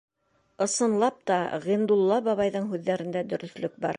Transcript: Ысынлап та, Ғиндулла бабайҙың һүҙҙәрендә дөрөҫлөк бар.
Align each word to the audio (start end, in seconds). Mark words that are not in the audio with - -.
Ысынлап 0.65 1.19
та, 1.31 1.37
Ғиндулла 1.67 2.19
бабайҙың 2.31 2.69
һүҙҙәрендә 2.75 3.25
дөрөҫлөк 3.35 3.81
бар. 3.85 3.89